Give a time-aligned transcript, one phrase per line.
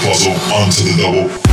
[0.00, 1.47] puzzle onto the double.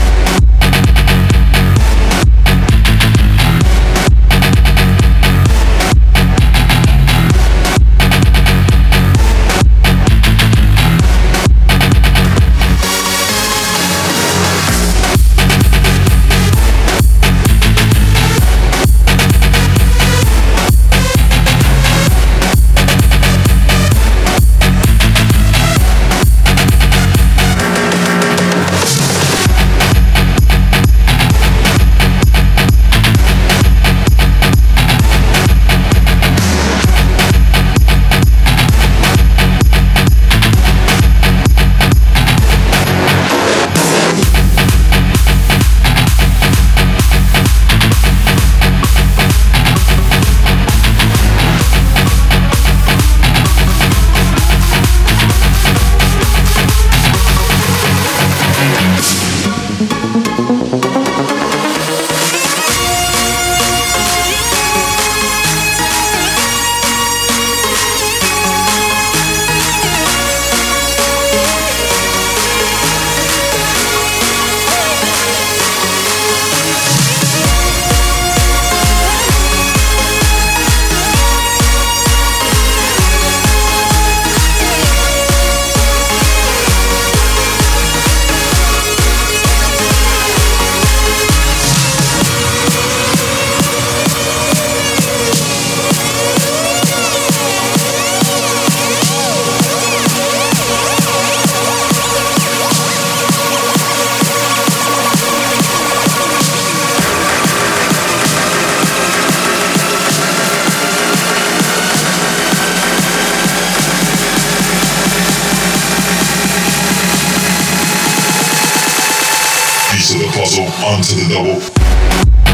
[120.46, 122.45] puzzle onto the double.